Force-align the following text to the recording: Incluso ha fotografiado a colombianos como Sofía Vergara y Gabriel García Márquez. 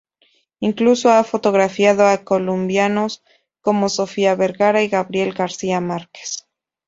Incluso 0.59 1.11
ha 1.11 1.23
fotografiado 1.23 2.07
a 2.07 2.23
colombianos 2.23 3.21
como 3.61 3.87
Sofía 3.87 4.33
Vergara 4.33 4.81
y 4.81 4.87
Gabriel 4.87 5.31
García 5.33 5.79
Márquez. 5.79 6.47